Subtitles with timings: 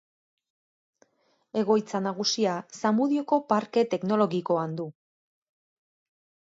[1.61, 4.93] Egoitza nagusia Zamudioko parke teknologikoan du.